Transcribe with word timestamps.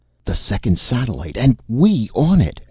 "The 0.25 0.33
second 0.33 0.79
satellite, 0.79 1.37
and 1.37 1.59
we 1.67 2.09
on 2.15 2.41
it!" 2.41 2.59